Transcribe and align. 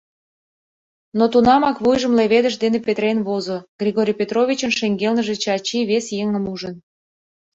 Но 1.17 1.23
тунамак 1.31 1.77
вуйжым 1.83 2.13
леведыш 2.19 2.55
дене 2.63 2.79
петырен 2.85 3.19
возо: 3.27 3.57
Григорий 3.81 4.19
Петровичын 4.19 4.71
шеҥгелныже 4.77 5.35
Чачи 5.43 5.79
вес 5.89 6.05
еҥым 6.23 6.45
ужын. 6.53 6.75